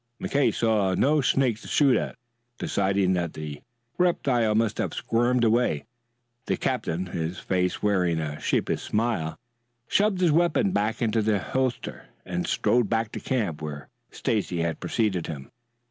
McKay 0.19 0.51
saw 0.51 0.95
no 0.95 1.21
snake 1.21 1.61
to 1.61 1.67
shoot 1.67 1.95
at. 1.95 2.15
Deciding 2.57 3.13
that 3.13 3.33
the 3.33 3.61
reptile 3.99 4.55
must 4.55 4.79
have 4.79 4.95
squirmed 4.95 5.43
away, 5.43 5.85
the 6.47 6.57
captain, 6.57 7.05
his 7.05 7.37
face 7.37 7.83
wearing 7.83 8.19
a 8.19 8.39
sheepish 8.39 8.81
smile, 8.81 9.37
shoved 9.87 10.19
his 10.19 10.31
weapons 10.31 10.73
back 10.73 11.03
into 11.03 11.21
their 11.21 11.37
holsters 11.37 12.01
and 12.25 12.47
strode 12.47 12.89
back 12.89 13.11
to 13.11 13.19
the 13.19 13.25
camp, 13.29 13.61
where 13.61 13.89
Stacy 14.11 14.61
had 14.61 14.79
preceded 14.79 15.27
him. 15.27 15.51